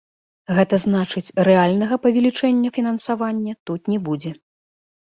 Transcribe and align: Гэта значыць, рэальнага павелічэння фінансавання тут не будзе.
Гэта 0.59 0.79
значыць, 0.85 1.33
рэальнага 1.49 2.01
павелічэння 2.07 2.75
фінансавання 2.79 3.53
тут 3.69 3.81
не 3.95 3.99
будзе. 4.11 4.35